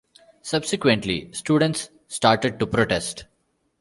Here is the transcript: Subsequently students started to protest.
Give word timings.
Subsequently 0.41 1.31
students 1.31 1.91
started 2.07 2.57
to 2.57 2.65
protest. 2.65 3.25